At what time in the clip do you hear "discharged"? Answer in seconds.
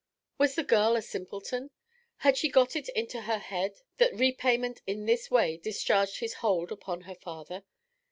5.57-6.21